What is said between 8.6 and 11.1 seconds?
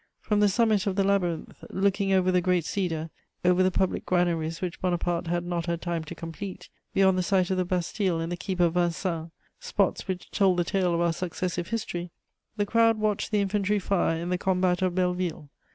Vincennes (spots which told the tale of